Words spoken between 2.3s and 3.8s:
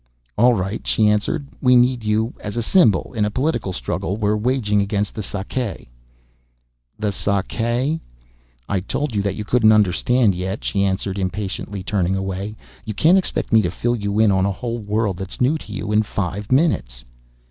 as a symbol, in a political